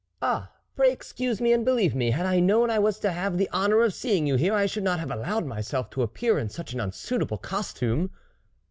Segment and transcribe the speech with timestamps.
[0.23, 0.51] "Ah!
[0.75, 3.83] pray excuse me, and believe me, had I known I was to have the honour
[3.83, 6.79] of seeing you here, I should not have allowed myself to appear in such an
[6.81, 8.09] unsuitable costume."